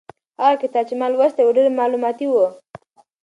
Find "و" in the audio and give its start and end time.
1.45-1.55, 2.29-2.33